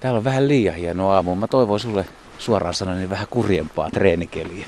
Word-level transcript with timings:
Täällä 0.00 0.18
on 0.18 0.24
vähän 0.24 0.48
liian 0.48 0.74
hieno 0.74 1.10
aamu. 1.10 1.34
Mä 1.34 1.46
toivon 1.46 1.80
sulle 1.80 2.06
suoraan 2.38 2.74
sanoen 2.74 2.98
niin 2.98 3.10
vähän 3.10 3.26
kurjempaa 3.30 3.90
treenikeliä. 3.90 4.66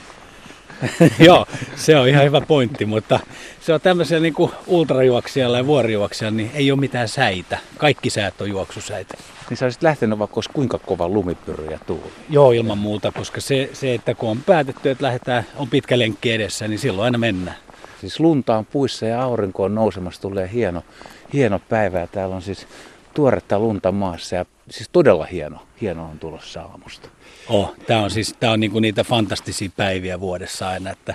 Joo, 1.27 1.47
se 1.77 1.97
on 1.97 2.08
ihan 2.08 2.25
hyvä 2.25 2.41
pointti, 2.41 2.85
mutta 2.85 3.21
se 3.60 3.75
on 3.75 3.81
tämmöisen 3.81 4.23
niin 4.23 4.34
ultrajuoksijalla 4.67 5.57
ja 5.57 5.67
vuorijuoksijalla, 5.67 6.37
niin 6.37 6.50
ei 6.55 6.73
ole 6.73 6.81
mitään 6.81 7.08
säitä. 7.08 7.58
Kaikki 7.79 8.11
säät 8.11 8.41
on 8.41 8.50
juoksusäitä. 8.50 9.14
Niin 9.50 9.57
sä 9.57 9.66
olisit 9.66 9.82
lähtenyt 9.82 10.18
vaikka 10.18 10.37
olisi 10.37 10.50
kuinka 10.53 10.79
kova 10.79 11.09
lumipyry 11.09 11.67
ja 11.71 11.79
tuuli. 11.87 12.12
Joo, 12.30 12.53
ilman 12.53 12.79
muuta, 12.79 13.12
koska 13.12 13.41
se, 13.41 13.71
se, 13.73 13.95
että 13.95 14.14
kun 14.14 14.30
on 14.30 14.43
päätetty, 14.46 14.91
että 14.91 15.05
lähdetään, 15.05 15.46
on 15.57 15.69
pitkä 15.69 15.99
lenkki 15.99 16.33
edessä, 16.33 16.69
niin 16.69 16.79
silloin 16.79 17.05
aina 17.05 17.19
mennään. 17.19 17.57
Siis 18.01 18.21
lunta 18.21 18.57
on 18.57 18.67
puissa 18.67 19.07
ja 19.07 19.23
aurinko 19.23 19.62
on 19.62 19.75
nousemassa, 19.75 20.23
tulee 20.23 20.51
hieno, 20.53 20.83
hieno 21.33 21.61
päivä 21.69 22.01
ja 22.01 22.07
täällä 22.07 22.37
on 22.37 22.43
siis 22.43 22.67
tuoretta 23.15 23.59
lunta 23.59 23.93
maassa 23.93 24.37
ja 24.37 24.45
siis 24.71 24.89
todella 24.93 25.25
hieno, 25.25 25.59
hieno 25.81 26.05
on 26.05 26.18
tulossa 26.18 26.63
aamusta. 26.63 27.09
Oh, 27.49 27.75
tämä 27.86 28.03
on 28.03 28.11
siis 28.11 28.35
tää 28.41 28.50
on 28.50 28.61
niinku 28.61 28.81
niitä 28.81 29.05
fantastisia 29.05 29.71
päiviä 29.77 30.21
vuodessa 30.21 30.69
aina, 30.69 30.91
että 30.91 31.14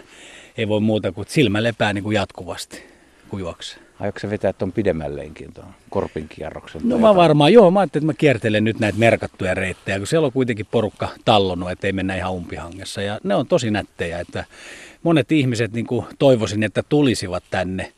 ei 0.57 0.67
voi 0.67 0.79
muuta 0.79 1.11
kuin 1.11 1.27
silmä 1.29 1.63
lepää 1.63 1.93
niinku 1.93 2.11
jatkuvasti, 2.11 2.83
kun 3.29 3.39
juoksee. 3.39 3.79
Aiotko 3.99 4.19
sä 4.19 4.29
vetää 4.29 4.53
tuon 4.53 4.71
pidemmälleenkin 4.71 5.53
tuon 5.53 5.67
korpin 5.89 6.27
kierroksen? 6.29 6.81
No 6.83 6.97
mä 6.97 7.15
varmaan, 7.15 7.53
joo, 7.53 7.71
mä 7.71 7.79
ajattelin, 7.79 8.03
että 8.03 8.13
mä 8.13 8.17
kiertelen 8.17 8.63
nyt 8.63 8.79
näitä 8.79 8.99
merkattuja 8.99 9.53
reittejä, 9.53 9.97
kun 9.97 10.07
siellä 10.07 10.25
on 10.25 10.31
kuitenkin 10.31 10.65
porukka 10.65 11.09
tallonnut, 11.25 11.71
ettei 11.71 11.93
mennä 11.93 12.15
ihan 12.15 12.33
umpihangessa. 12.33 13.01
Ja 13.01 13.19
ne 13.23 13.35
on 13.35 13.47
tosi 13.47 13.71
nättejä, 13.71 14.19
että 14.19 14.45
monet 15.03 15.31
ihmiset 15.31 15.73
niin 15.73 15.87
toivoisin, 16.19 16.63
että 16.63 16.83
tulisivat 16.89 17.43
tänne 17.49 17.93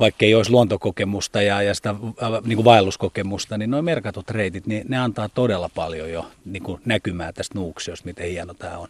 vaikka 0.00 0.24
ei 0.24 0.34
olisi 0.34 0.50
luontokokemusta 0.50 1.42
ja, 1.42 1.62
ja 1.62 1.74
sitä 1.74 1.90
äh, 1.90 2.30
niin 2.44 2.56
kuin 2.56 2.64
vaelluskokemusta, 2.64 3.58
niin 3.58 3.70
nuo 3.70 3.82
merkatut 3.82 4.30
reitit, 4.30 4.66
niin 4.66 4.84
ne 4.88 4.98
antaa 4.98 5.28
todella 5.28 5.70
paljon 5.74 6.10
jo 6.10 6.26
niin 6.44 6.62
kuin 6.62 6.80
näkymää 6.84 7.32
tästä 7.32 7.58
nuuksiosta, 7.58 8.06
miten 8.06 8.30
hieno 8.30 8.54
tämä 8.54 8.78
on. 8.78 8.88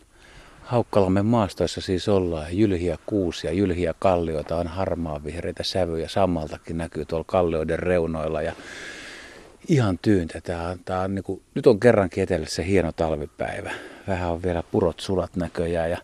Haukkalamme 0.62 1.22
maastoissa 1.22 1.80
siis 1.80 2.08
ollaan. 2.08 2.58
Jylhiä 2.58 2.98
kuusia, 3.06 3.52
jylhiä 3.52 3.94
kallioita 3.98 4.56
on 4.56 4.66
harmaa 4.66 5.24
vihreitä 5.24 5.62
sävyjä. 5.62 6.08
Sammaltakin 6.08 6.78
näkyy 6.78 7.04
tuolla 7.04 7.24
kallioiden 7.28 7.78
reunoilla. 7.78 8.42
Ja 8.42 8.52
ihan 9.68 9.98
tyyntä. 10.02 10.40
Tää 10.40 10.68
on, 10.68 10.78
tää 10.84 11.00
on 11.00 11.14
niin 11.14 11.22
kuin, 11.22 11.42
nyt 11.54 11.66
on 11.66 11.80
kerrankin 11.80 12.22
etelässä 12.22 12.62
hieno 12.62 12.92
talvipäivä. 12.92 13.70
Vähän 14.08 14.30
on 14.30 14.42
vielä 14.42 14.62
purot 14.62 15.00
sulat 15.00 15.36
näköjään 15.36 15.90
ja, 15.90 15.98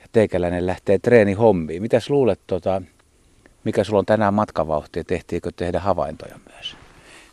ja 0.00 0.06
teikäläinen 0.12 0.66
lähtee 0.66 0.98
treeni 0.98 1.32
hommiin. 1.32 1.82
Mitäs 1.82 2.10
luulet, 2.10 2.40
tota, 2.46 2.82
mikä 3.64 3.84
sulla 3.84 3.98
on 3.98 4.06
tänään 4.06 4.34
matkavauhti 4.34 4.98
ja 4.98 5.04
tehtiinkö 5.04 5.50
tehdä 5.56 5.80
havaintoja 5.80 6.38
myös? 6.54 6.76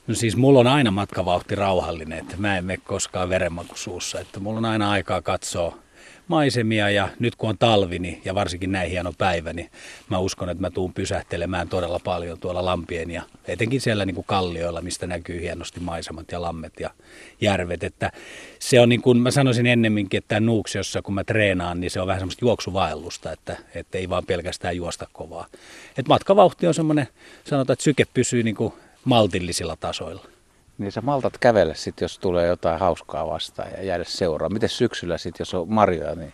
No 0.08 0.16
siis 0.16 0.36
mulla 0.36 0.60
on 0.60 0.68
aina 0.68 0.92
matkavauhti 0.92 1.56
rauhallinen, 1.56 2.20
että 2.20 2.38
mä 2.38 2.58
en 2.58 2.66
mene 2.66 2.82
koskaan 2.86 3.30
verenmaku 3.30 3.76
suussa. 3.76 4.20
Että 4.20 4.40
mulla 4.40 4.58
on 4.58 4.66
aina 4.66 4.92
aikaa 4.92 5.22
katsoa 5.22 5.78
maisemia 6.28 6.90
ja 6.90 7.10
nyt 7.20 7.36
kun 7.36 7.50
on 7.50 7.58
talvi 7.58 8.00
niin, 8.00 8.22
ja 8.26 8.36
varsinkin 8.36 8.72
näin 8.72 8.92
hieno 8.92 9.14
päivä, 9.18 9.54
niin 9.54 9.70
mä 10.10 10.18
uskon, 10.18 10.50
että 10.50 10.62
mä 10.62 10.70
tuun 10.70 10.94
pysähtelemään 10.94 11.70
todella 11.70 12.00
paljon 12.04 12.40
tuolla 12.40 12.66
lampien 12.66 13.12
ja 13.12 13.22
etenkin 13.48 13.82
siellä 13.82 14.06
niin 14.06 14.16
kuin 14.16 14.26
kallioilla, 14.28 14.82
mistä 14.82 15.08
näkyy 15.08 15.42
hienosti 15.42 15.80
maisemat 15.80 16.32
ja 16.32 16.42
lammet 16.42 16.74
ja 16.80 16.90
järvet. 17.42 17.84
Että 17.84 18.12
se 18.60 18.80
on 18.80 18.90
niin 18.90 19.02
kuin 19.02 19.18
mä 19.18 19.32
sanoisin 19.32 19.66
ennemminkin, 19.66 20.18
että 20.18 20.40
Nuuksiossa 20.40 21.02
kun 21.02 21.14
mä 21.14 21.24
treenaan, 21.24 21.80
niin 21.80 21.92
se 21.92 22.02
on 22.02 22.08
vähän 22.08 22.20
semmoista 22.20 22.46
juoksuvaellusta, 22.46 23.32
että, 23.32 23.58
että 23.76 23.98
ei 23.98 24.10
vaan 24.10 24.26
pelkästään 24.26 24.78
juosta 24.78 25.08
kovaa. 25.14 25.48
Et 25.98 26.08
matkavauhti 26.08 26.68
on 26.68 26.74
semmoinen, 26.74 27.08
sanotaan, 27.44 27.74
että 27.74 27.84
syke 27.84 28.06
pysyy 28.14 28.44
niin 28.44 28.56
kuin 28.56 28.74
maltillisilla 29.06 29.76
tasoilla. 29.76 30.37
Niin 30.78 30.92
sä 30.92 31.02
maltat 31.02 31.38
kävellä 31.38 31.74
sitten, 31.74 32.06
jos 32.06 32.20
tulee 32.20 32.48
jotain 32.48 32.80
hauskaa 32.80 33.28
vastaan 33.28 33.72
ja 33.72 33.84
jäädä 33.84 34.04
seuraa. 34.04 34.50
Miten 34.50 34.70
syksyllä 34.70 35.18
sitten, 35.18 35.42
jos 35.42 35.54
on 35.54 35.74
marjoja, 35.74 36.16
niin 36.16 36.34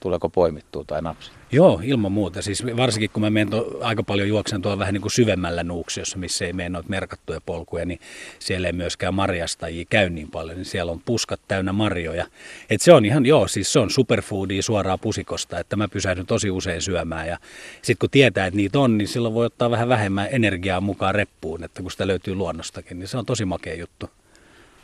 tuleeko 0.00 0.28
poimittua 0.28 0.84
tai 0.86 1.02
napsi? 1.02 1.30
Joo, 1.52 1.80
ilman 1.84 2.12
muuta. 2.12 2.42
Siis 2.42 2.66
varsinkin 2.76 3.10
kun 3.10 3.20
mä 3.20 3.30
menen 3.30 3.50
to, 3.50 3.78
aika 3.80 4.02
paljon 4.02 4.28
juoksen 4.28 4.62
tuolla 4.62 4.78
vähän 4.78 4.94
niin 4.94 5.02
kuin 5.02 5.12
syvemmällä 5.12 5.64
nuuksiossa, 5.64 6.18
missä 6.18 6.44
ei 6.44 6.52
mene 6.52 6.68
noita 6.68 6.88
merkattuja 6.88 7.40
polkuja, 7.46 7.84
niin 7.84 8.00
siellä 8.38 8.66
ei 8.68 8.72
myöskään 8.72 9.14
marjastajia 9.14 9.84
käy 9.90 10.10
niin 10.10 10.30
paljon, 10.30 10.56
niin 10.56 10.64
siellä 10.64 10.92
on 10.92 11.00
puskat 11.04 11.40
täynnä 11.48 11.72
marjoja. 11.72 12.26
Et 12.70 12.80
se 12.80 12.92
on 12.92 13.04
ihan, 13.04 13.26
joo, 13.26 13.48
siis 13.48 13.72
se 13.72 13.78
on 13.78 13.90
superfoodia 13.90 14.62
suoraa 14.62 14.98
pusikosta, 14.98 15.58
että 15.58 15.76
mä 15.76 15.88
pysähdyn 15.88 16.26
tosi 16.26 16.50
usein 16.50 16.82
syömään 16.82 17.28
ja 17.28 17.38
sitten 17.82 17.98
kun 17.98 18.10
tietää, 18.10 18.46
että 18.46 18.56
niitä 18.56 18.78
on, 18.78 18.98
niin 18.98 19.08
silloin 19.08 19.34
voi 19.34 19.46
ottaa 19.46 19.70
vähän 19.70 19.88
vähemmän 19.88 20.28
energiaa 20.30 20.80
mukaan 20.80 21.14
reppuun, 21.14 21.64
että 21.64 21.82
kun 21.82 21.90
sitä 21.90 22.06
löytyy 22.06 22.34
luonnostakin, 22.34 22.98
niin 22.98 23.08
se 23.08 23.18
on 23.18 23.26
tosi 23.26 23.44
makea 23.44 23.74
juttu. 23.74 24.10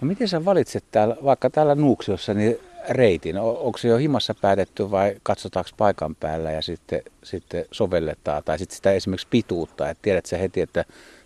No 0.00 0.08
miten 0.08 0.28
sä 0.28 0.44
valitset 0.44 0.84
täällä, 0.91 1.16
vaikka 1.24 1.50
täällä 1.50 1.74
Nuuksiossa, 1.74 2.34
niin 2.34 2.58
reitin? 2.88 3.38
Onko 3.38 3.78
se 3.78 3.88
jo 3.88 3.97
himassa 3.97 4.34
päätetty 4.34 4.91
vai 4.91 5.16
katsotaanko 5.22 5.70
paikan 5.76 6.14
päällä 6.14 6.50
ja 6.52 6.62
sitten, 6.62 7.02
sitten 7.24 7.64
sovelletaan? 7.72 8.42
Tai 8.44 8.58
sitten 8.58 8.76
sitä 8.76 8.92
esimerkiksi 8.92 9.26
pituutta, 9.30 9.91
että 9.91 10.02
tiedät 10.02 10.26
sä 10.26 10.38
heti, 10.38 10.60
että 10.60 10.84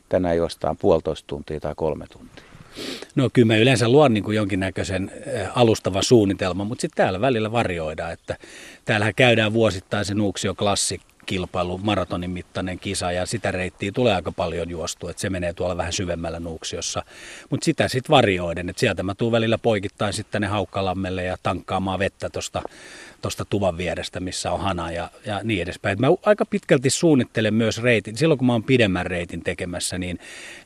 tänään 0.09 0.37
juostaan 0.37 0.77
puolitoista 0.77 1.27
tuntia 1.27 1.61
tai 1.61 1.75
kolme 1.77 2.07
tuntia? 2.07 2.45
No 3.15 3.31
kyllä 3.33 3.47
mä 3.47 3.57
yleensä 3.57 3.89
luon 3.89 4.15
niin 4.15 4.25
kuin 4.25 4.37
jonkinnäköisen 4.37 5.13
eh, 5.27 5.49
alustava 5.59 6.03
suunnitelma, 6.03 6.65
mutta 6.65 6.81
sitten 6.83 6.97
täällä 7.05 7.21
välillä 7.21 7.53
varjoidaan, 7.53 8.13
että 8.13 8.37
täällähän 8.85 9.15
käydään 9.15 9.53
vuosittain 9.53 10.05
se 10.05 10.15
Nuuksio 10.15 10.55
Classic 10.55 11.01
kilpailu, 11.31 11.79
maratonin 11.79 12.31
mittainen 12.31 12.79
kisa 12.79 13.13
ja 13.13 13.27
sitä 13.27 13.51
reittiä 13.51 13.93
tulee 13.93 14.15
aika 14.15 14.33
paljon 14.33 14.71
juostu, 14.71 15.09
että 15.09 15.21
se 15.21 15.31
menee 15.31 15.53
tuolla 15.53 15.77
vähän 15.77 15.93
syvemmällä 15.93 16.41
nuuksiossa. 16.41 17.03
Mutta 17.51 17.65
sitä 17.65 17.89
sitten 17.89 18.11
varioiden, 18.17 18.69
että 18.69 18.81
sieltä 18.81 19.03
mä 19.03 19.15
tuun 19.15 19.33
välillä 19.33 19.59
poikittain 19.59 20.13
sitten 20.13 20.33
tänne 20.33 20.47
Haukkalammelle 20.47 21.25
ja 21.25 21.37
tankkaamaan 21.43 21.99
vettä 21.99 22.31
tuosta 22.31 22.63
tosta 23.23 23.45
tuvan 23.45 23.79
vierestä, 23.79 24.21
missä 24.21 24.53
on 24.53 24.61
hana 24.61 24.93
ja, 24.93 25.09
ja 25.27 25.41
niin 25.45 25.63
edespäin. 25.63 25.93
Et 25.93 25.99
mä 25.99 26.07
aika 26.27 26.45
pitkälti 26.45 26.91
suunnittelen 26.91 27.55
myös 27.55 27.83
reitin. 27.83 28.17
Silloin 28.17 28.39
kun 28.39 28.47
mä 28.47 28.53
oon 28.53 28.65
pidemmän 28.65 29.07
reitin 29.07 29.43
tekemässä, 29.43 29.99
niin, 29.99 30.19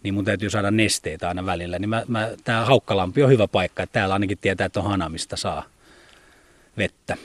niin 0.03 0.15
mun 0.15 0.25
täytyy 0.25 0.51
saada 0.51 0.71
nesteitä 0.71 1.29
aina 1.29 1.47
välillä. 1.47 1.79
Niin 1.79 1.89
mä, 1.89 2.03
mä, 2.09 2.31
tää 2.45 2.65
Haukkalampi 2.65 3.23
on 3.23 3.31
hyvä 3.31 3.49
paikka, 3.49 3.83
että 3.83 3.93
täällä 3.93 4.13
ainakin 4.13 4.39
tietää, 4.41 4.65
että 4.65 4.81
on 4.81 4.87
hana, 4.87 5.09
mistä 5.09 5.37
saa 5.37 5.65
vettä. 6.77 7.17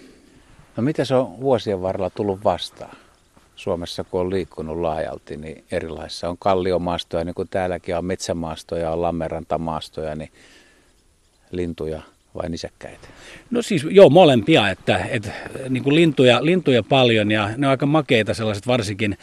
No 0.77 0.83
mitä 0.83 1.05
se 1.05 1.15
on 1.15 1.39
vuosien 1.39 1.81
varrella 1.81 2.09
tullut 2.09 2.43
vastaan? 2.43 2.95
Suomessa, 3.59 4.03
kun 4.03 4.21
on 4.21 4.29
liikkunut 4.29 4.77
laajalti, 4.77 5.37
niin 5.37 5.63
erilaisissa 5.71 6.29
on 6.29 6.37
kalliomaastoja, 6.37 7.23
niin 7.23 7.35
kuin 7.35 7.47
täälläkin 7.47 7.97
on 7.97 8.05
metsämaastoja, 8.05 8.91
on 8.91 9.01
lammerantamaastoja, 9.01 10.15
niin 10.15 10.31
lintuja 11.51 12.01
vai 12.35 12.49
nisäkkäitä? 12.49 13.07
No 13.51 13.61
siis 13.61 13.85
joo, 13.89 14.09
molempia, 14.09 14.69
että, 14.69 15.05
että 15.09 15.31
niin 15.69 15.83
kuin 15.83 15.95
lintuja, 15.95 16.45
lintuja 16.45 16.83
paljon 16.83 17.31
ja 17.31 17.49
ne 17.57 17.67
on 17.67 17.71
aika 17.71 17.85
makeita 17.85 18.33
sellaiset 18.33 18.67
varsinkin 18.67 19.17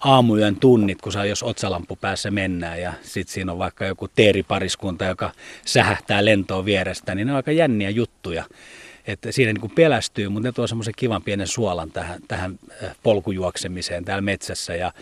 aamuyön 0.00 0.56
tunnit, 0.56 1.00
kun 1.02 1.12
saa 1.12 1.24
jos 1.24 1.42
otsalampu 1.42 1.96
päässä 1.96 2.30
mennään 2.30 2.80
ja 2.80 2.92
sitten 3.02 3.34
siinä 3.34 3.52
on 3.52 3.58
vaikka 3.58 3.84
joku 3.84 4.08
teeripariskunta, 4.08 5.04
joka 5.04 5.30
sähähtää 5.64 6.24
lentoon 6.24 6.64
vierestä, 6.64 7.14
niin 7.14 7.26
ne 7.26 7.32
on 7.32 7.36
aika 7.36 7.52
jänniä 7.52 7.90
juttuja 7.90 8.44
että 9.08 9.32
siinä 9.32 9.52
niin 9.52 9.60
kuin 9.60 9.72
pelästyy, 9.74 10.28
mutta 10.28 10.48
ne 10.48 10.52
tuo 10.52 10.66
semmoisen 10.66 10.94
kivan 10.96 11.22
pienen 11.22 11.46
suolan 11.46 11.90
tähän, 11.90 12.20
tähän 12.28 12.58
äh, 12.84 12.96
polkujuoksemiseen 13.02 14.04
täällä 14.04 14.22
metsässä 14.22 14.74
ja, 14.74 14.92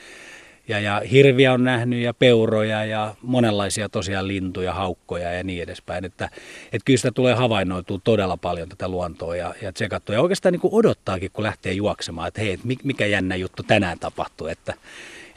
ja, 0.69 0.81
ja 0.81 1.03
hirviä 1.11 1.53
on 1.53 1.65
nähnyt 1.65 2.03
ja 2.03 2.15
peuroja 2.15 2.85
ja 2.85 3.15
monenlaisia 3.23 3.89
tosiaan 3.89 4.29
lintuja, 4.29 4.75
haukkoja 4.75 5.33
ja 5.33 5.45
niin 5.45 5.63
edespäin. 5.63 6.05
Että, 6.05 6.25
että 6.73 6.85
kyllä 6.85 6.97
sitä 6.97 7.11
tulee 7.11 7.35
havainnoitua 7.35 8.01
todella 8.05 8.37
paljon 8.37 8.69
tätä 8.69 8.89
luontoa 8.89 9.37
ja, 9.37 9.55
ja 9.63 9.73
tsekattua. 9.73 10.15
Ja 10.15 10.23
oikeastaan 10.23 10.53
niin 10.53 10.61
kuin 10.61 10.75
odottaakin, 10.75 11.31
kun 11.33 11.45
lähtee 11.45 11.73
juoksemaan, 11.73 12.29
että 12.29 12.41
hei, 12.41 12.59
mikä 12.85 13.07
jännä 13.07 13.37
juttu 13.37 13.63
tänään 13.63 13.99
tapahtuu, 13.99 14.47
että, 14.47 14.75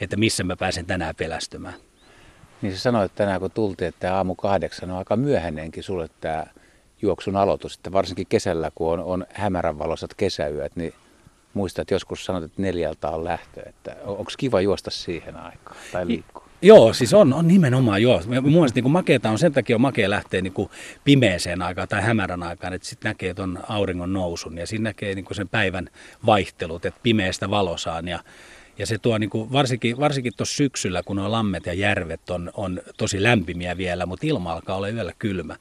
että 0.00 0.16
missä 0.16 0.44
mä 0.44 0.56
pääsen 0.56 0.86
tänään 0.86 1.14
pelästymään. 1.16 1.74
Niin 2.62 2.72
sä 2.72 2.78
sanoit 2.78 3.14
tänään, 3.14 3.40
kun 3.40 3.50
tultiin, 3.50 3.88
että 3.88 4.16
aamu 4.16 4.34
kahdeksan 4.34 4.90
on 4.90 4.98
aika 4.98 5.16
myöhäinenkin 5.16 5.82
sulle 5.82 6.08
tämä 6.20 6.46
juoksun 7.02 7.36
aloitus, 7.36 7.74
että 7.74 7.92
varsinkin 7.92 8.26
kesällä, 8.26 8.70
kun 8.74 8.92
on, 8.92 9.00
on 9.00 9.26
hämärän 9.32 9.78
valoisat 9.78 10.14
kesäyöt, 10.14 10.76
niin 10.76 10.94
muistat, 11.54 11.82
että 11.82 11.94
joskus 11.94 12.24
sanot, 12.24 12.44
että 12.44 12.62
neljältä 12.62 13.08
on 13.08 13.24
lähtö, 13.24 13.62
että 13.68 13.96
onko 14.04 14.32
kiva 14.38 14.60
juosta 14.60 14.90
siihen 14.90 15.36
aikaan 15.36 15.76
tai 15.92 16.06
liikkua? 16.06 16.50
Joo, 16.62 16.92
siis 16.92 17.14
on, 17.14 17.32
on 17.32 17.48
nimenomaan 17.48 18.02
joo. 18.02 18.22
Mun 18.26 18.52
mielestä 18.52 18.80
niin 18.80 18.90
makeeta 18.90 19.30
on, 19.30 19.38
sen 19.38 19.52
takia 19.52 19.76
on 19.76 19.80
makea 19.80 20.10
lähteä 20.10 20.40
niin 20.40 20.54
pimeeseen 21.04 21.62
aikaan 21.62 21.88
tai 21.88 22.02
hämärän 22.02 22.42
aikaan, 22.42 22.72
että 22.72 22.88
sitten 22.88 23.08
näkee 23.08 23.34
tuon 23.34 23.58
auringon 23.68 24.12
nousun 24.12 24.58
ja 24.58 24.66
siinä 24.66 24.82
näkee 24.82 25.14
niin 25.14 25.26
sen 25.32 25.48
päivän 25.48 25.88
vaihtelut, 26.26 26.84
että 26.84 27.00
pimeästä 27.02 27.50
valosaan 27.50 28.08
ja 28.08 28.18
ja 28.78 28.86
se 28.86 28.98
tuo 28.98 29.18
niin 29.18 29.30
kuin, 29.30 29.52
varsinkin, 29.52 30.00
varsinkin 30.00 30.32
tuossa 30.36 30.56
syksyllä, 30.56 31.02
kun 31.02 31.16
nuo 31.16 31.30
lammet 31.30 31.66
ja 31.66 31.72
järvet 31.72 32.30
on, 32.30 32.50
on 32.54 32.80
tosi 32.96 33.22
lämpimiä 33.22 33.76
vielä, 33.76 34.06
mutta 34.06 34.26
ilma 34.26 34.52
alkaa 34.52 34.76
olla 34.76 34.88
yöllä 34.88 35.12
kylmä, 35.18 35.56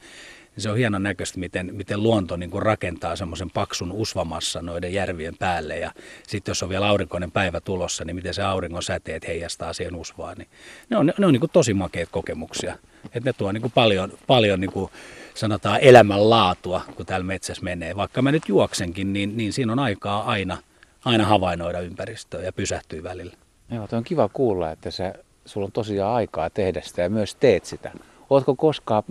niin 0.59 0.63
se 0.63 0.69
on 0.69 0.77
hienon 0.77 1.03
näköistä, 1.03 1.39
miten, 1.39 1.75
miten 1.75 2.03
luonto 2.03 2.35
niin 2.35 2.49
kuin 2.49 2.61
rakentaa 2.61 3.15
semmoisen 3.15 3.49
paksun 3.49 3.91
usvamassa 3.91 4.61
noiden 4.61 4.93
järvien 4.93 5.37
päälle. 5.37 5.77
Ja 5.77 5.91
sitten 6.27 6.51
jos 6.51 6.63
on 6.63 6.69
vielä 6.69 6.87
aurinkoinen 6.87 7.31
päivä 7.31 7.61
tulossa, 7.61 8.05
niin 8.05 8.15
miten 8.15 8.33
se 8.33 8.43
auringon 8.43 8.83
säteet 8.83 9.27
heijastaa 9.27 9.73
siihen 9.73 9.95
usvaan. 9.95 10.37
Niin 10.37 10.47
ne 10.89 10.97
on, 10.97 11.13
ne 11.17 11.25
on 11.25 11.33
niin 11.33 11.39
kuin 11.39 11.51
tosi 11.53 11.73
makeita 11.73 12.11
kokemuksia. 12.11 12.77
Et 13.13 13.23
ne 13.23 13.33
tuo 13.33 13.51
niin 13.51 13.61
kuin 13.61 13.71
paljon, 13.71 14.11
paljon 14.27 14.61
niin 14.61 14.71
kuin 14.71 14.91
sanotaan 15.35 15.79
elämänlaatua, 15.81 16.81
kun 16.95 17.05
täällä 17.05 17.25
metsässä 17.25 17.63
menee. 17.63 17.95
Vaikka 17.95 18.21
mä 18.21 18.31
nyt 18.31 18.43
juoksenkin, 18.47 19.13
niin, 19.13 19.37
niin 19.37 19.53
siinä 19.53 19.71
on 19.71 19.79
aikaa 19.79 20.23
aina, 20.23 20.57
aina 21.05 21.25
havainnoida 21.25 21.79
ympäristöä 21.79 22.41
ja 22.41 22.53
pysähtyä 22.53 23.03
välillä. 23.03 23.33
Joo, 23.71 23.87
on 23.91 24.03
kiva 24.03 24.29
kuulla, 24.33 24.71
että 24.71 24.91
sä, 24.91 25.13
sulla 25.45 25.65
on 25.65 25.71
tosiaan 25.71 26.15
aikaa 26.15 26.49
tehdä 26.49 26.81
sitä 26.81 27.01
ja 27.01 27.09
myös 27.09 27.35
teet 27.35 27.65
sitä. 27.65 27.91
Oletko 28.29 28.55
koskaan 28.55 29.03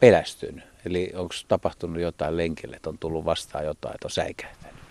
pelästynyt? 0.00 0.71
Eli 0.86 1.10
onko 1.14 1.34
tapahtunut 1.48 2.02
jotain 2.02 2.36
lenkille, 2.36 2.76
että 2.76 2.90
on 2.90 2.98
tullut 2.98 3.24
vastaan 3.24 3.64
jotain, 3.64 3.94
että 3.94 4.06
on 4.06 4.10
säikähtänyt? 4.10 4.82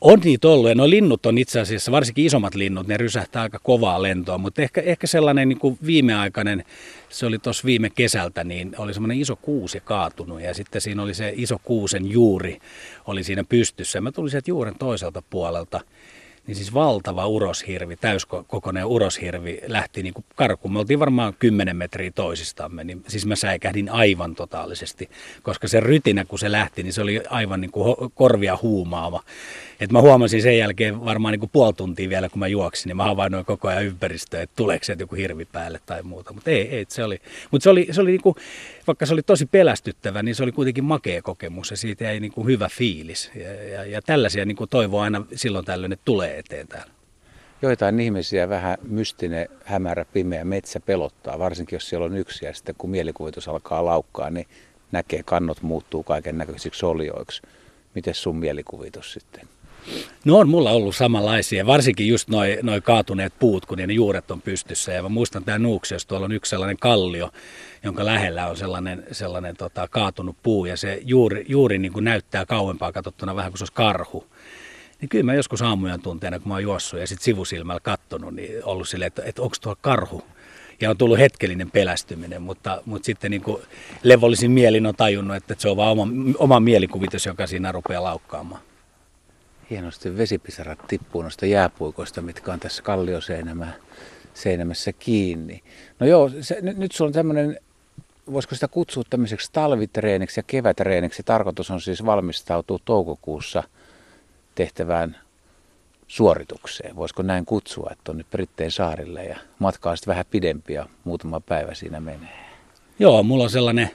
On 0.00 0.20
niitä 0.24 0.48
ollut, 0.48 0.68
ja 0.68 0.74
nuo 0.74 0.90
linnut 0.90 1.26
on 1.26 1.38
itse 1.38 1.60
asiassa, 1.60 1.92
varsinkin 1.92 2.26
isommat 2.26 2.54
linnut, 2.54 2.86
ne 2.86 2.96
rysähtää 2.96 3.42
aika 3.42 3.58
kovaa 3.58 4.02
lentoa, 4.02 4.38
mutta 4.38 4.62
ehkä, 4.62 4.80
ehkä 4.80 5.06
sellainen 5.06 5.48
niin 5.48 5.58
kuin 5.58 5.78
viimeaikainen, 5.86 6.64
se 7.08 7.26
oli 7.26 7.38
tuossa 7.38 7.64
viime 7.64 7.90
kesältä, 7.90 8.44
niin 8.44 8.74
oli 8.78 8.94
semmoinen 8.94 9.20
iso 9.20 9.36
kuusi 9.36 9.80
kaatunut, 9.80 10.40
ja 10.40 10.54
sitten 10.54 10.80
siinä 10.80 11.02
oli 11.02 11.14
se 11.14 11.32
iso 11.36 11.56
kuusen 11.64 12.10
juuri, 12.10 12.58
oli 13.06 13.24
siinä 13.24 13.44
pystyssä. 13.44 14.00
Mä 14.00 14.12
tulin 14.12 14.30
sieltä 14.30 14.50
juuren 14.50 14.78
toiselta 14.78 15.22
puolelta, 15.30 15.80
niin 16.46 16.56
siis 16.56 16.74
valtava 16.74 17.26
uroshirvi, 17.26 17.96
täyskokoinen 17.96 18.86
uroshirvi 18.86 19.60
lähti 19.66 20.02
niin 20.02 20.14
kuin 20.14 20.24
karkuun. 20.34 20.72
Me 20.72 20.78
oltiin 20.78 21.00
varmaan 21.00 21.34
10 21.38 21.76
metriä 21.76 22.10
toisistamme, 22.14 22.84
niin 22.84 23.02
siis 23.08 23.26
mä 23.26 23.36
säikähdin 23.36 23.90
aivan 23.90 24.34
totaalisesti, 24.34 25.10
koska 25.42 25.68
se 25.68 25.80
rytinä 25.80 26.24
kun 26.24 26.38
se 26.38 26.52
lähti, 26.52 26.82
niin 26.82 26.92
se 26.92 27.02
oli 27.02 27.22
aivan 27.30 27.60
niin 27.60 27.70
kuin 27.70 27.96
korvia 28.14 28.58
huumaava. 28.62 29.22
Et 29.80 29.92
mä 29.92 30.00
huomasin 30.00 30.42
sen 30.42 30.58
jälkeen 30.58 31.04
varmaan 31.04 31.32
niin 31.32 31.40
kuin 31.40 31.50
puoli 31.52 31.72
tuntia 31.72 32.08
vielä, 32.08 32.28
kun 32.28 32.38
mä 32.38 32.46
juoksin, 32.46 32.88
niin 32.88 32.96
mä 32.96 33.04
havainnoin 33.04 33.44
koko 33.44 33.68
ajan 33.68 33.84
ympäristöä, 33.84 34.42
että 34.42 34.56
tuleeko 34.56 34.84
sieltä 34.84 35.02
joku 35.02 35.14
hirvi 35.14 35.44
päälle 35.44 35.80
tai 35.86 36.02
muuta. 36.02 36.32
Mutta 36.32 36.50
ei, 36.50 36.68
ei, 36.68 36.86
se 36.88 37.04
oli, 37.04 37.20
mutta 37.50 37.62
se 37.62 37.70
oli, 37.70 37.88
se 37.90 38.00
oli 38.00 38.10
niin 38.10 38.22
kuin, 38.22 38.36
vaikka 38.86 39.06
se 39.06 39.12
oli 39.12 39.22
tosi 39.22 39.46
pelästyttävä, 39.46 40.22
niin 40.22 40.34
se 40.34 40.42
oli 40.42 40.52
kuitenkin 40.52 40.84
makea 40.84 41.22
kokemus 41.22 41.70
ja 41.70 41.76
siitä 41.76 42.10
ei 42.10 42.20
niin 42.20 42.32
kuin 42.32 42.46
hyvä 42.46 42.68
fiilis. 42.68 43.30
Ja, 43.34 43.52
ja, 43.52 43.84
ja 43.84 44.02
tällaisia 44.02 44.44
niin 44.44 44.56
kuin 44.56 44.70
toivoo 44.70 45.00
aina 45.00 45.26
silloin 45.34 45.64
tällöin, 45.64 45.92
että 45.92 46.04
tulee 46.04 46.38
eteen 46.38 46.68
täällä. 46.68 46.92
Joitain 47.62 48.00
ihmisiä 48.00 48.48
vähän 48.48 48.78
mystinen, 48.82 49.48
hämärä, 49.64 50.04
pimeä 50.04 50.44
metsä 50.44 50.80
pelottaa, 50.80 51.38
varsinkin 51.38 51.76
jos 51.76 51.88
siellä 51.88 52.06
on 52.06 52.16
yksi 52.16 52.44
ja 52.44 52.54
sitten 52.54 52.74
kun 52.78 52.90
mielikuvitus 52.90 53.48
alkaa 53.48 53.84
laukkaa, 53.84 54.30
niin 54.30 54.46
näkee 54.92 55.22
kannot 55.22 55.62
muuttuu 55.62 56.02
kaiken 56.02 56.38
näköisiksi 56.38 56.86
olioiksi. 56.86 57.42
Miten 57.94 58.14
sun 58.14 58.36
mielikuvitus 58.36 59.12
sitten? 59.12 59.48
No 60.24 60.38
on 60.38 60.48
mulla 60.48 60.70
ollut 60.70 60.96
samanlaisia, 60.96 61.66
varsinkin 61.66 62.08
just 62.08 62.28
noin 62.28 62.58
noi 62.62 62.80
kaatuneet 62.80 63.32
puut, 63.38 63.66
kun 63.66 63.78
ne 63.78 63.84
juuret 63.92 64.30
on 64.30 64.42
pystyssä. 64.42 64.92
Ja 64.92 65.02
mä 65.02 65.08
muistan 65.08 65.44
tämä 65.44 65.58
nuuksi, 65.58 65.94
jos 65.94 66.06
tuolla 66.06 66.24
on 66.24 66.32
yksi 66.32 66.50
sellainen 66.50 66.76
kallio, 66.76 67.30
jonka 67.82 68.04
lähellä 68.04 68.46
on 68.46 68.56
sellainen, 68.56 69.04
sellainen 69.12 69.56
tota, 69.56 69.88
kaatunut 69.88 70.36
puu, 70.42 70.66
ja 70.66 70.76
se 70.76 71.00
juuri, 71.04 71.44
juuri 71.48 71.78
niin 71.78 71.92
kuin 71.92 72.04
näyttää 72.04 72.46
kauempaa 72.46 72.92
katsottuna 72.92 73.36
vähän 73.36 73.52
kuin 73.52 73.58
se 73.58 73.62
olisi 73.62 73.72
karhu. 73.72 74.26
Niin 75.00 75.08
kyllä 75.08 75.24
mä 75.24 75.34
joskus 75.34 75.62
aamujen 75.62 76.02
tunteena, 76.02 76.38
kun 76.38 76.48
mä 76.48 76.54
oon 76.54 76.62
juossut 76.62 77.00
ja 77.00 77.06
sitten 77.06 77.24
sivusilmällä 77.24 77.80
kattonut, 77.80 78.34
niin 78.34 78.64
ollut 78.64 78.88
silleen, 78.88 79.06
että, 79.06 79.22
että 79.24 79.42
onko 79.42 79.56
tuo 79.60 79.76
karhu. 79.80 80.24
Ja 80.80 80.90
on 80.90 80.96
tullut 80.96 81.18
hetkellinen 81.18 81.70
pelästyminen, 81.70 82.42
mutta, 82.42 82.82
mutta 82.84 83.06
sitten 83.06 83.30
niin 83.30 83.42
kuin 83.42 83.62
levollisin 84.02 84.50
mielin 84.50 84.86
on 84.86 84.94
tajunnut, 84.94 85.36
että 85.36 85.54
se 85.58 85.68
on 85.68 85.76
vaan 85.76 85.90
oma, 85.90 86.06
oma 86.38 86.60
mielikuvitus, 86.60 87.26
joka 87.26 87.46
siinä 87.46 87.72
rupeaa 87.72 88.02
laukkaamaan 88.02 88.60
hienosti 89.70 90.16
vesipisarat 90.16 90.78
tippuu 90.88 91.22
noista 91.22 91.46
jääpuikoista, 91.46 92.22
mitkä 92.22 92.52
on 92.52 92.60
tässä 92.60 92.82
kallioseinämä 92.82 93.72
seinämässä 94.34 94.92
kiinni. 94.92 95.62
No 96.00 96.06
joo, 96.06 96.30
se, 96.40 96.58
nyt, 96.62 96.78
nyt 96.78 96.92
sulla 96.92 97.08
on 97.08 97.12
tämmöinen, 97.12 97.60
voisiko 98.32 98.54
sitä 98.54 98.68
kutsua 98.68 99.02
tämmöiseksi 99.10 99.50
talvitreeniksi 99.52 100.40
ja 100.40 100.44
kevätreeniksi. 100.46 101.22
Tarkoitus 101.22 101.70
on 101.70 101.80
siis 101.80 102.06
valmistautua 102.06 102.78
toukokuussa 102.84 103.62
tehtävään 104.54 105.16
suoritukseen. 106.06 106.96
Voisiko 106.96 107.22
näin 107.22 107.44
kutsua, 107.44 107.88
että 107.92 108.12
on 108.12 108.18
nyt 108.18 108.30
Britteen 108.30 108.70
saarille 108.70 109.24
ja 109.24 109.36
matka 109.58 109.90
on 109.90 109.96
sitten 109.96 110.12
vähän 110.12 110.24
pidempi 110.30 110.72
ja 110.72 110.86
muutama 111.04 111.40
päivä 111.40 111.74
siinä 111.74 112.00
menee. 112.00 112.45
Joo, 112.98 113.22
mulla 113.22 113.44
on 113.44 113.50
sellainen 113.50 113.90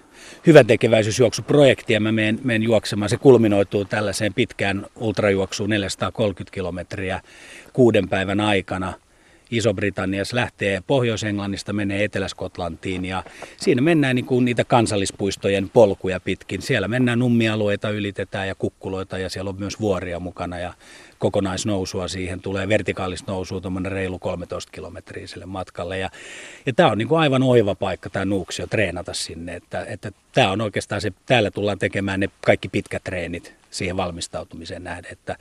hyvän 0.48 0.68
tekeväisyysjuoksuprojekti 0.68 1.94
ja 1.94 2.00
mä 2.00 2.12
menen, 2.12 2.39
menen 2.44 2.63
juoksemaan. 2.63 3.09
Se 3.09 3.18
kulminoituu 3.18 3.86
tällaiseen 3.86 4.33
pitkään 4.33 4.86
ultrajuoksuun 4.95 5.69
430 5.69 6.53
kilometriä 6.53 7.21
kuuden 7.74 8.09
päivän 8.09 8.39
aikana. 8.39 8.94
Iso-Britanniassa 9.51 10.36
lähtee 10.36 10.81
Pohjois-Englannista, 10.88 11.74
menee 11.74 12.03
Etelä-Skotlantiin 12.03 13.06
ja 13.06 13.24
siinä 13.57 13.81
mennään 13.81 14.15
niin 14.15 14.25
kuin 14.25 14.45
niitä 14.45 14.63
kansallispuistojen 14.63 15.69
polkuja 15.69 16.19
pitkin. 16.19 16.62
Siellä 16.62 16.88
mennään 16.88 17.19
nummialueita, 17.19 17.89
ylitetään 17.89 18.48
ja 18.48 18.56
kukkuloita 18.56 19.18
ja 19.18 19.30
siellä 19.30 19.50
on 19.50 19.59
myös 19.59 19.80
vuoria 19.80 20.19
mukana 20.19 20.59
ja 20.59 20.74
kokonaisnousua 21.19 22.07
siihen 22.07 22.42
tulee, 22.42 22.69
vertikaalista 22.69 23.31
nousua 23.31 23.62
tuommoinen 23.62 23.92
reilu 23.92 24.19
13 24.19 24.71
kilometriä 24.71 25.27
sille 25.27 25.45
matkalle. 25.45 25.98
Ja, 25.98 26.09
ja 26.65 26.74
tämä 26.74 26.92
on 26.92 26.98
niin 26.98 27.07
kuin 27.07 27.19
aivan 27.21 27.44
oiva 27.44 27.75
paikka 27.75 28.09
tämä 28.09 28.25
Nuuksio 28.25 28.68
treenata 28.68 29.13
sinne, 29.13 29.56
että, 29.56 29.86
että 29.86 30.12
tämä 30.31 30.51
on 30.51 30.62
oikeastaan 30.62 31.01
se, 31.01 31.12
täällä 31.25 31.51
tullaan 31.51 31.80
tekemään 31.80 32.19
ne 32.19 32.30
kaikki 32.45 32.69
pitkät 32.69 33.03
treenit 33.03 33.53
siihen 33.71 33.98
valmistautumiseen 33.98 34.83
nähden, 34.83 35.12
että 35.12 35.36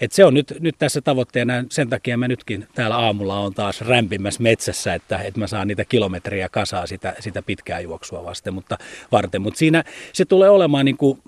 et 0.00 0.12
se 0.12 0.24
on 0.24 0.34
nyt, 0.34 0.54
nyt 0.60 0.74
tässä 0.78 1.00
tavoitteena, 1.00 1.54
sen 1.70 1.88
takia 1.88 2.16
mä 2.16 2.28
nytkin 2.28 2.66
täällä 2.74 2.96
aamulla 2.96 3.38
on 3.38 3.54
taas 3.54 3.80
rämpimässä 3.80 4.42
metsässä, 4.42 4.94
että, 4.94 5.18
että 5.18 5.40
mä 5.40 5.46
saan 5.46 5.68
niitä 5.68 5.84
kilometriä 5.84 6.48
kasaa 6.48 6.86
sitä, 6.86 7.14
sitä 7.20 7.42
pitkää 7.42 7.80
juoksua 7.80 8.24
vasten, 8.24 8.54
mutta 8.54 8.78
varten. 9.12 9.42
Mutta 9.42 9.58
siinä 9.58 9.84
se 10.12 10.24
tulee 10.24 10.50
olemaan 10.50 10.84
niin 10.84 10.96
kuin 10.96 11.22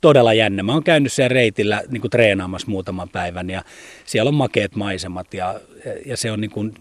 todella 0.00 0.32
jännä. 0.32 0.62
Mä 0.62 0.72
oon 0.72 0.84
käynyt 0.84 1.12
siellä 1.12 1.34
reitillä 1.34 1.82
niin 1.88 2.00
kuin 2.00 2.10
treenaamassa 2.10 2.70
muutaman 2.70 3.08
päivän 3.08 3.50
ja 3.50 3.62
siellä 4.04 4.28
on 4.28 4.34
makeat 4.34 4.76
maisemat 4.76 5.34
ja, 5.34 5.60
ja 6.06 6.16
se 6.16 6.32
on 6.32 6.40
niin 6.40 6.50
kuin, 6.50 6.74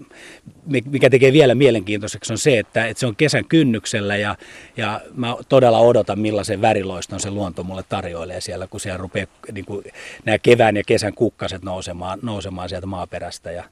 mikä 0.86 1.10
tekee 1.10 1.33
vielä 1.33 1.56
mielenkiintoiseksi 1.56 2.33
on 2.33 2.38
se, 2.38 2.60
että, 2.60 2.86
että 2.86 3.00
se 3.00 3.07
on 3.07 3.16
kesän 3.16 3.45
kynnyksellä 3.45 4.16
ja, 4.16 4.36
ja 4.77 5.01
mä 5.16 5.36
todella 5.50 5.80
odotan 5.80 6.19
millaisen 6.19 6.62
väriloiston 6.62 7.19
se 7.19 7.31
luonto 7.31 7.63
mulle 7.63 7.83
tarjoilee 7.89 8.42
siellä, 8.42 8.68
kun 8.68 8.80
siellä 8.80 8.98
rupeaa 8.98 9.27
niin 9.51 9.66
kuin, 9.66 9.86
nämä 10.25 10.38
kevään 10.38 10.77
ja 10.77 10.83
kesän 10.83 11.13
kukkaset 11.13 11.63
nousemaan, 11.63 12.19
nousemaan 12.21 12.69
sieltä 12.69 12.88
maaperästä 12.88 13.51
ja 13.51 13.63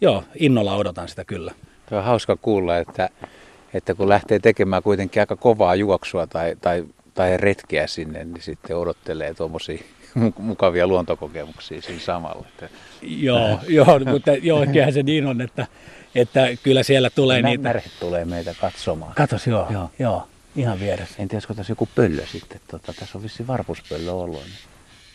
joo, 0.00 0.24
innolla 0.34 0.76
odotan 0.76 1.08
sitä 1.08 1.24
kyllä. 1.24 1.52
Tuo 1.88 1.98
on 1.98 2.04
hauska 2.04 2.36
kuulla, 2.36 2.78
että, 2.78 3.08
että 3.74 3.94
kun 3.94 4.08
lähtee 4.08 4.38
tekemään 4.38 4.82
kuitenkin 4.82 5.22
aika 5.22 5.36
kovaa 5.36 5.74
juoksua 5.74 6.26
tai, 6.26 6.56
tai 6.60 6.84
tai 7.14 7.36
retkeä 7.36 7.86
sinne, 7.86 8.24
niin 8.24 8.42
sitten 8.42 8.76
odottelee 8.76 9.34
tuommoisia 9.34 9.78
mukavia 10.38 10.86
luontokokemuksia 10.86 11.82
siinä 11.82 12.00
samalla. 12.00 12.46
Että... 12.48 12.68
Joo, 13.02 13.60
joo, 13.68 14.00
mutta 14.04 14.30
joo, 14.32 14.66
kyllähän 14.66 14.92
se 14.92 15.02
niin 15.02 15.26
on, 15.26 15.40
että, 15.40 15.66
että 16.14 16.48
kyllä 16.62 16.82
siellä 16.82 17.10
tulee 17.10 17.42
Nä, 17.42 17.48
niitä... 17.48 17.62
Märhet 17.62 17.92
tulee 18.00 18.24
meitä 18.24 18.54
katsomaan. 18.60 19.14
Katos, 19.14 19.46
joo, 19.46 19.66
joo, 19.70 19.90
joo 19.98 20.28
ihan 20.56 20.80
vieressä. 20.80 21.14
En 21.18 21.28
tiedä, 21.28 21.36
olisiko 21.36 21.54
tässä 21.54 21.70
joku 21.70 21.88
pöllö 21.94 22.26
sitten. 22.26 22.60
Tota, 22.70 22.92
tässä 22.92 23.18
on 23.18 23.22
vissi 23.24 23.46
varpuspöllö 23.46 24.12
ollut. 24.12 24.42
Niin 24.42 24.54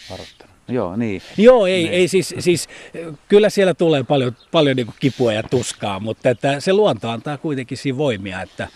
varoittanut. 0.10 0.56
Joo, 0.68 0.96
niin. 0.96 1.22
Joo, 1.38 1.66
ei, 1.66 1.84
niin. 1.84 1.94
ei 1.94 2.08
siis, 2.08 2.36
siis, 2.40 2.70
kyllä 3.28 3.50
siellä 3.50 3.74
tulee 3.74 4.04
paljon, 4.04 4.36
paljon 4.52 4.76
niin 4.76 4.88
kipua 5.00 5.34
ja 5.34 5.44
tuskaa, 5.44 6.00
mutta 6.00 6.30
että 6.30 6.60
se 6.60 6.74
luonto 6.74 7.10
antaa 7.10 7.38
kuitenkin 7.38 7.78
siinä 7.78 7.98
voimia, 7.98 8.42
että, 8.42 8.68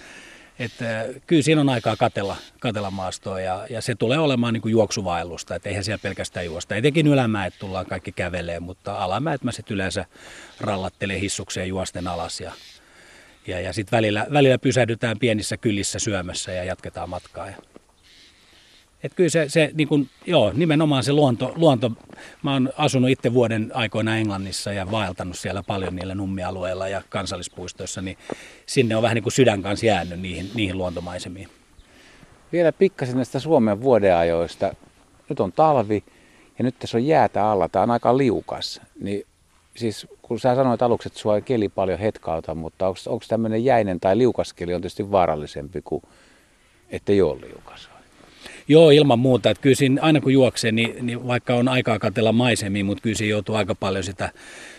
että 0.59 1.05
kyllä 1.27 1.41
siinä 1.41 1.61
on 1.61 1.69
aikaa 1.69 1.95
katella, 1.95 2.35
katella 2.59 2.91
maastoa 2.91 3.39
ja, 3.41 3.67
ja 3.69 3.81
se 3.81 3.95
tulee 3.95 4.19
olemaan 4.19 4.53
niin 4.53 4.61
kuin 4.61 4.71
juoksuvaellusta, 4.71 5.55
että 5.55 5.69
eihän 5.69 5.83
siellä 5.83 6.01
pelkästään 6.01 6.45
juosta. 6.45 6.75
Etenkin 6.75 7.07
ylämäet 7.07 7.53
tullaan 7.59 7.85
kaikki 7.85 8.11
kävelee, 8.11 8.59
mutta 8.59 8.95
alamäet 8.95 9.43
mä 9.43 9.51
sitten 9.51 9.75
yleensä 9.75 10.05
rallattelee 10.59 11.19
hissukseen 11.19 11.67
juosten 11.67 12.07
alas 12.07 12.41
ja, 12.41 12.51
ja, 13.47 13.59
ja 13.59 13.73
sitten 13.73 13.97
välillä, 13.97 14.27
välillä 14.33 14.57
pysähdytään 14.57 15.19
pienissä 15.19 15.57
kylissä 15.57 15.99
syömässä 15.99 16.51
ja 16.51 16.63
jatketaan 16.63 17.09
matkaa. 17.09 17.47
Ja 17.47 17.55
että 19.03 19.15
kyllä 19.15 19.29
se, 19.29 19.49
se 19.49 19.71
niin 19.73 19.87
kuin, 19.87 20.09
joo, 20.25 20.51
nimenomaan 20.55 21.03
se 21.03 21.13
luonto, 21.13 21.53
luonto, 21.55 21.91
mä 22.43 22.53
oon 22.53 22.69
asunut 22.77 23.09
itse 23.09 23.33
vuoden 23.33 23.71
aikoina 23.73 24.17
Englannissa 24.17 24.73
ja 24.73 24.91
vaeltanut 24.91 25.37
siellä 25.37 25.63
paljon 25.63 25.95
niillä 25.95 26.15
nummialueilla 26.15 26.87
ja 26.87 27.01
kansallispuistoissa, 27.09 28.01
niin 28.01 28.17
sinne 28.65 28.95
on 28.95 29.03
vähän 29.03 29.15
niin 29.15 29.23
kuin 29.23 29.33
sydän 29.33 29.61
kanssa 29.61 29.85
jäänyt 29.85 30.19
niihin, 30.19 30.51
niihin 30.55 30.77
luontomaisemiin. 30.77 31.47
Vielä 32.51 32.71
pikkasen 32.71 33.15
näistä 33.15 33.39
Suomen 33.39 33.81
vuodeajoista. 33.81 34.75
Nyt 35.29 35.39
on 35.39 35.51
talvi 35.51 36.03
ja 36.57 36.63
nyt 36.63 36.79
tässä 36.79 36.97
on 36.97 37.05
jäätä 37.05 37.45
alla, 37.45 37.69
tämä 37.69 37.83
on 37.83 37.91
aika 37.91 38.17
liukas. 38.17 38.81
Niin 38.99 39.25
siis 39.75 40.07
kun 40.21 40.39
sä 40.39 40.55
sanoit 40.55 40.81
aluksi, 40.81 41.07
että 41.07 41.19
sua 41.19 41.35
ei 41.35 41.41
keli 41.41 41.69
paljon 41.69 41.99
hetkauta, 41.99 42.55
mutta 42.55 42.87
onko 42.87 43.25
tämmöinen 43.27 43.65
jäinen 43.65 43.99
tai 43.99 44.17
liukas 44.17 44.53
keli 44.53 44.73
on 44.73 44.81
tietysti 44.81 45.11
vaarallisempi 45.11 45.81
kuin 45.81 46.03
ettei 46.89 47.21
ole 47.21 47.41
liukas? 47.41 47.92
Joo, 48.67 48.89
ilman 48.89 49.19
muuta. 49.19 49.49
Että 49.49 49.61
kyllä 49.61 49.75
siinä, 49.75 50.01
aina 50.01 50.21
kun 50.21 50.33
juoksee, 50.33 50.71
niin, 50.71 51.05
niin 51.05 51.27
vaikka 51.27 51.55
on 51.55 51.67
aikaa 51.67 51.99
katella 51.99 52.31
maisemia, 52.31 52.83
mutta 52.83 53.01
kyllä 53.01 53.15
siinä 53.15 53.31
joutuu 53.31 53.55
aika 53.55 53.75
paljon 53.75 54.03
sitä, 54.03 54.29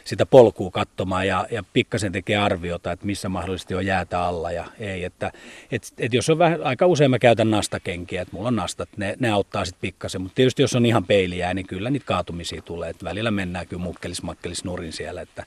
sitä 0.05 0.27
polkua 0.27 0.71
katsomaan 0.71 1.27
ja, 1.27 1.47
ja 1.51 1.63
pikkasen 1.73 2.13
tekee 2.13 2.37
arviota, 2.37 2.93
että 2.93 3.07
missä 3.07 3.29
mahdollisesti 3.29 3.75
on 3.75 3.87
jäätä 3.87 4.21
alla 4.21 4.53
ja 4.53 4.65
ei. 4.79 5.05
Että, 5.05 5.33
et, 5.73 5.93
et 5.99 6.15
jos 6.15 6.31
on 6.31 6.39
vähän, 6.39 6.63
aika 6.63 6.87
usein 6.87 7.11
mä 7.11 7.19
käytän 7.19 7.51
nastakenkiä, 7.51 8.23
että 8.23 8.37
mulla 8.37 8.49
on 8.49 8.57
nastat, 8.57 8.89
ne, 8.97 9.17
ne 9.19 9.31
auttaa 9.31 9.65
sitten 9.65 9.81
pikkasen. 9.81 10.21
Mutta 10.21 10.35
tietysti 10.35 10.63
jos 10.63 10.75
on 10.75 10.87
ihan 10.87 11.05
peiliä, 11.05 11.55
niin 11.55 11.67
kyllä 11.67 11.91
niitä 11.91 12.07
kaatumisia 12.07 12.63
tulee. 12.63 12.91
Että 12.91 13.05
välillä 13.05 13.31
mennään 13.31 13.67
kyllä 13.67 13.83
mukkelis 13.83 14.23
makkelis 14.23 14.65
nurin 14.65 14.93
siellä. 14.93 15.21
Että, 15.21 15.47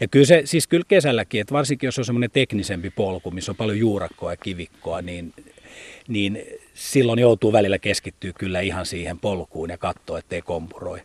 ja 0.00 0.08
kyllä 0.08 0.26
se, 0.26 0.42
siis 0.44 0.66
kyllä 0.66 0.84
kesälläkin, 0.88 1.40
että 1.40 1.54
varsinkin 1.54 1.86
jos 1.86 1.98
on 1.98 2.04
semmoinen 2.04 2.30
teknisempi 2.30 2.90
polku, 2.90 3.30
missä 3.30 3.52
on 3.52 3.56
paljon 3.56 3.78
juurakkoa 3.78 4.32
ja 4.32 4.36
kivikkoa, 4.36 5.02
niin 5.02 5.34
niin 6.08 6.42
silloin 6.74 7.18
joutuu 7.18 7.52
välillä 7.52 7.78
keskittyä 7.78 8.32
kyllä 8.38 8.60
ihan 8.60 8.86
siihen 8.86 9.18
polkuun 9.18 9.70
ja 9.70 9.78
katsoa, 9.78 10.18
ettei 10.18 10.42
kompuroi. 10.42 11.00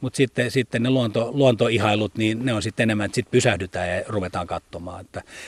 Mutta 0.00 0.16
sitten, 0.16 0.50
sitten 0.50 0.82
ne 0.82 0.90
luonto, 0.90 1.30
luontoihailut, 1.34 2.16
niin 2.16 2.44
ne 2.44 2.54
on 2.54 2.62
sitten 2.62 2.84
enemmän, 2.84 3.04
että 3.04 3.14
sitten 3.14 3.30
pysähdytään 3.30 3.88
ja 3.88 4.02
ruvetaan 4.08 4.46
katsomaan. 4.46 5.04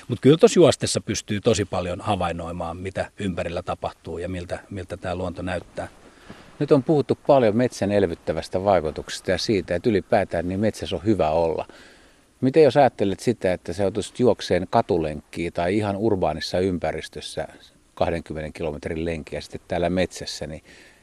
Mutta 0.08 0.22
kyllä 0.22 0.36
tuossa 0.36 0.60
juostessa 0.60 1.00
pystyy 1.00 1.40
tosi 1.40 1.64
paljon 1.64 2.00
havainnoimaan, 2.00 2.76
mitä 2.76 3.10
ympärillä 3.18 3.62
tapahtuu 3.62 4.18
ja 4.18 4.28
miltä, 4.28 4.58
miltä 4.70 4.96
tämä 4.96 5.14
luonto 5.14 5.42
näyttää. 5.42 5.88
Nyt 6.58 6.72
on 6.72 6.82
puhuttu 6.82 7.18
paljon 7.26 7.56
metsän 7.56 7.92
elvyttävästä 7.92 8.64
vaikutuksesta 8.64 9.30
ja 9.30 9.38
siitä, 9.38 9.74
että 9.74 9.90
ylipäätään 9.90 10.48
niin 10.48 10.60
metsässä 10.60 10.96
on 10.96 11.04
hyvä 11.04 11.30
olla. 11.30 11.66
Miten 12.40 12.62
jos 12.62 12.76
ajattelet 12.76 13.20
sitä, 13.20 13.52
että 13.52 13.72
sä 13.72 13.82
joutuisit 13.82 14.20
juokseen 14.20 14.66
katulenkkiin 14.70 15.52
tai 15.52 15.76
ihan 15.76 15.96
urbaanissa 15.96 16.58
ympäristössä 16.58 17.48
20 17.98 18.58
kilometrin 18.58 19.04
lenkkiä 19.04 19.40
sitten 19.40 19.60
täällä 19.68 19.90
metsässä, 19.90 20.46
niin 20.46 20.62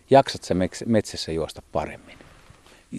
jaksat 0.09 0.43
sä 0.43 0.55
metsässä 0.85 1.31
juosta 1.31 1.61
paremmin? 1.71 2.17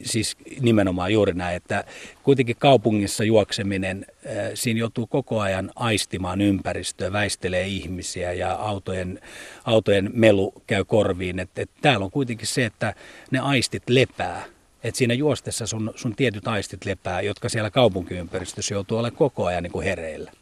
Siis 0.03 0.37
nimenomaan 0.61 1.13
juuri 1.13 1.33
näin, 1.33 1.57
että 1.57 1.85
kuitenkin 2.23 2.57
kaupungissa 2.59 3.25
juokseminen, 3.25 4.07
äh, 4.09 4.33
siinä 4.55 4.81
joutuu 4.81 5.07
koko 5.07 5.41
ajan 5.41 5.71
aistimaan 5.77 6.41
ympäristöä, 6.41 7.13
väistelee 7.13 7.67
ihmisiä 7.67 8.33
ja 8.33 8.53
autojen, 8.55 9.21
autojen 9.65 10.11
melu 10.15 10.53
käy 10.67 10.85
korviin. 10.85 11.39
Et, 11.39 11.59
et 11.59 11.71
täällä 11.83 12.05
on 12.05 12.11
kuitenkin 12.11 12.47
se, 12.47 12.65
että 12.65 12.95
ne 13.31 13.39
aistit 13.39 13.83
lepää. 13.89 14.45
että 14.85 14.99
siinä 14.99 15.15
juostessa 15.15 15.67
sun, 15.67 15.93
sun 15.97 16.17
tietyt 16.17 16.49
aistit 16.49 16.85
lepää, 16.85 17.21
jotka 17.21 17.49
siellä 17.49 17.71
kaupunkiympäristössä 17.71 18.75
joutuu 18.75 18.99
olemaan 18.99 19.19
koko 19.19 19.47
ajan 19.47 19.63
niin 19.63 19.73
kuin 19.73 19.85
hereillä. 19.85 20.33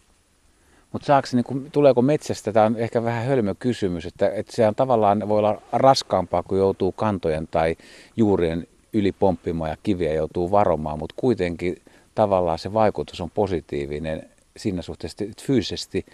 Mutta 0.94 1.22
niin 1.32 1.70
tuleeko 1.72 2.02
metsästä, 2.02 2.52
tämä 2.52 2.66
on 2.66 2.76
ehkä 2.76 3.04
vähän 3.04 3.24
hölmö 3.24 3.54
kysymys, 3.58 4.06
että, 4.06 4.30
että 4.30 4.56
sehän 4.56 4.74
tavallaan 4.74 5.28
voi 5.28 5.38
olla 5.38 5.62
raskaampaa, 5.72 6.42
kun 6.42 6.58
joutuu 6.58 6.92
kantojen 6.92 7.48
tai 7.50 7.76
juurien 8.16 8.66
yli 8.92 9.12
pomppimaan 9.12 9.70
ja 9.70 9.76
kiviä 9.82 10.14
joutuu 10.14 10.50
varomaan, 10.50 10.98
mutta 10.98 11.14
kuitenkin 11.18 11.76
tavallaan 12.14 12.58
se 12.58 12.72
vaikutus 12.72 13.20
on 13.20 13.30
positiivinen 13.30 14.30
siinä 14.56 14.82
suhteessa, 14.82 15.24
että 15.24 15.42
fyysisesti 15.46 16.06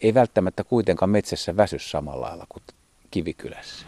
ei 0.00 0.14
välttämättä 0.14 0.64
kuitenkaan 0.64 1.10
metsässä 1.10 1.56
väsy 1.56 1.78
samalla 1.78 2.26
lailla 2.26 2.46
kuin 2.48 2.62
kivikylässä. 3.10 3.86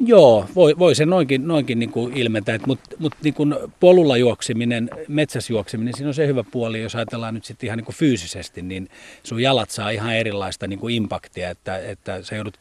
Joo, 0.00 0.46
voi, 0.54 0.78
voi 0.78 0.94
se 0.94 1.06
noinkin, 1.06 1.48
noinkin 1.48 1.78
niin 1.78 1.90
kuin 1.90 2.16
ilmentää, 2.16 2.58
mutta 2.66 2.96
mut 2.98 3.14
niin 3.22 3.34
kuin 3.34 3.54
polulla 3.80 4.16
juokseminen, 4.16 4.90
metsässä 5.08 5.52
juokseminen, 5.52 5.94
siinä 5.94 6.08
on 6.08 6.14
se 6.14 6.26
hyvä 6.26 6.44
puoli, 6.50 6.82
jos 6.82 6.94
ajatellaan 6.94 7.34
nyt 7.34 7.44
sitten 7.44 7.66
ihan 7.66 7.76
niin 7.76 7.84
kuin 7.84 7.96
fyysisesti, 7.96 8.62
niin 8.62 8.88
sun 9.22 9.42
jalat 9.42 9.70
saa 9.70 9.90
ihan 9.90 10.14
erilaista 10.14 10.66
niin 10.66 10.78
kuin 10.78 10.94
impaktia, 10.94 11.50
että, 11.50 11.78
että 11.78 12.22
sä 12.22 12.36
joudut 12.36 12.58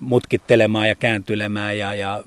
mutkittelemaan 0.00 0.88
ja 0.88 0.94
kääntylemään 0.94 1.78
ja, 1.78 1.94
ja 1.94 2.24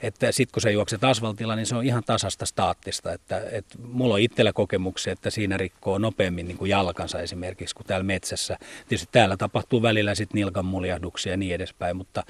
että 0.00 0.32
sitten 0.32 0.52
kun 0.52 0.62
sä 0.62 0.70
juokset 0.70 1.04
asfaltilla, 1.04 1.56
niin 1.56 1.66
se 1.66 1.76
on 1.76 1.86
ihan 1.86 2.02
tasasta 2.06 2.46
staattista, 2.46 3.12
että, 3.12 3.42
että 3.52 3.78
mulla 3.82 4.14
on 4.14 4.20
itsellä 4.20 4.52
kokemuksia, 4.52 5.12
että 5.12 5.30
siinä 5.30 5.56
rikkoo 5.56 5.98
nopeammin 5.98 6.48
niin 6.48 6.58
kuin 6.58 6.68
jalkansa 6.68 7.20
esimerkiksi 7.20 7.74
kuin 7.74 7.86
täällä 7.86 8.04
metsässä. 8.04 8.58
Tietysti 8.88 9.08
täällä 9.12 9.36
tapahtuu 9.36 9.82
välillä 9.82 10.14
sitten 10.14 10.38
nilkan 10.38 10.64
muljahduksia 10.64 11.32
ja 11.32 11.36
niin 11.36 11.54
edespäin, 11.54 11.96
mutta 11.96 12.22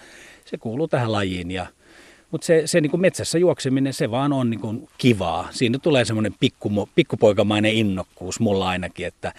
se 0.44 0.58
kuuluu 0.58 0.88
tähän 0.88 1.12
lajiin 1.12 1.50
ja 1.50 1.66
mutta 2.30 2.46
se, 2.46 2.62
se 2.66 2.80
niin 2.80 2.90
kuin 2.90 3.00
metsässä 3.00 3.38
juokseminen, 3.38 3.92
se 3.92 4.10
vaan 4.10 4.32
on 4.32 4.50
niin 4.50 4.60
kuin 4.60 4.88
kivaa. 4.98 5.48
Siinä 5.50 5.78
tulee 5.78 6.04
semmoinen 6.04 6.34
pikku, 6.40 6.88
pikkupoikamainen 6.94 7.72
innokkuus 7.72 8.40
mulla 8.40 8.68
ainakin, 8.68 9.06
että, 9.06 9.32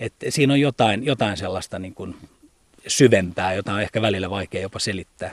että 0.00 0.26
siinä 0.28 0.52
on 0.52 0.60
jotain, 0.60 1.04
jotain 1.04 1.36
sellaista 1.36 1.78
niin 1.78 1.94
kuin 1.94 2.16
syvempää, 2.86 3.54
jota 3.54 3.72
on 3.72 3.82
ehkä 3.82 4.02
välillä 4.02 4.30
vaikea 4.30 4.62
jopa 4.62 4.78
selittää. 4.78 5.30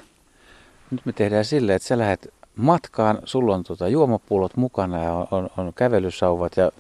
Nyt 0.92 1.06
me 1.06 1.14
tehdään 1.14 1.46
silleen, 1.46 1.76
että 1.76 1.88
sä 1.88 1.98
lähdet 1.98 2.34
matkaan, 2.58 3.20
sulla 3.26 3.56
on 3.56 3.64
tuota 3.64 3.88
juomapullot 3.88 4.58
mukana 4.58 5.04
ja 5.04 5.14
on, 5.14 5.28
on, 5.32 5.50
on 5.58 5.74
kävelysauvat 5.74 6.58
ja 6.58 6.72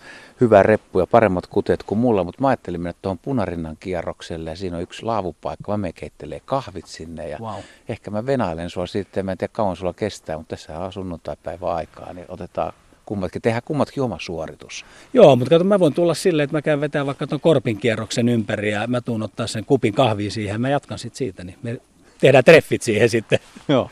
hyvä 0.41 0.63
reppu 0.63 0.99
ja 0.99 1.07
paremmat 1.07 1.47
kuteet 1.47 1.83
kuin 1.83 1.99
mulla, 1.99 2.23
mutta 2.23 2.41
mä 2.41 2.47
ajattelin 2.47 2.81
mennä 2.81 2.99
tuohon 3.01 3.19
punarinnan 3.21 3.77
kierrokselle 3.79 4.49
ja 4.49 4.55
siinä 4.55 4.77
on 4.77 4.83
yksi 4.83 5.03
laavupaikka, 5.05 5.71
mä 5.71 5.77
menen 5.77 5.93
keittelee 5.93 6.41
kahvit 6.45 6.85
sinne 6.85 7.29
ja 7.29 7.37
wow. 7.41 7.59
ehkä 7.89 8.11
mä 8.11 8.25
venailen 8.25 8.69
sua 8.69 8.87
sitten, 8.87 9.25
mä 9.25 9.31
en 9.31 9.37
tiedä 9.37 9.51
kauan 9.53 9.75
sulla 9.75 9.93
kestää, 9.93 10.37
mutta 10.37 10.55
tässä 10.55 10.79
on 10.79 10.93
sunnuntai-päivä 10.93 11.73
aikaa, 11.73 12.13
niin 12.13 12.25
otetaan 12.29 12.73
kummatkin, 13.05 13.41
tehdään 13.41 13.63
kummatkin 13.65 14.03
oma 14.03 14.17
suoritus. 14.19 14.85
Joo, 15.13 15.35
mutta 15.35 15.49
kato, 15.49 15.63
mä 15.63 15.79
voin 15.79 15.93
tulla 15.93 16.13
silleen, 16.13 16.43
että 16.43 16.57
mä 16.57 16.61
käyn 16.61 16.81
vetää 16.81 17.05
vaikka 17.05 17.27
tuon 17.27 17.41
korpin 17.41 17.77
kierroksen 17.77 18.29
ympäri 18.29 18.71
ja 18.71 18.87
mä 18.87 19.01
tuun 19.01 19.23
ottaa 19.23 19.47
sen 19.47 19.65
kupin 19.65 19.93
kahvia 19.93 20.31
siihen 20.31 20.53
ja 20.53 20.59
mä 20.59 20.69
jatkan 20.69 20.99
sitten 20.99 21.17
siitä, 21.17 21.43
niin 21.43 21.57
me 21.63 21.81
tehdään 22.19 22.43
treffit 22.43 22.81
siihen 22.81 23.09
sitten. 23.09 23.39
Joo. 23.67 23.89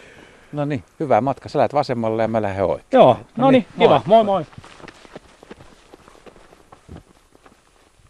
No 0.56 0.66
niin, 0.66 0.84
hyvää 1.00 1.22
matka. 1.22 1.50
Sä 1.50 1.60
lähdet 1.60 1.74
vasemmalle 1.74 2.22
ja 2.22 2.28
mä 2.28 2.42
lähden 2.42 2.66
oikein. 2.66 2.88
Joo, 2.92 3.14
no, 3.14 3.44
no 3.44 3.52
niin, 3.52 3.66
kiva. 3.80 4.02
Moi 4.06 4.24
moi. 4.24 4.26
moi. 4.26 4.46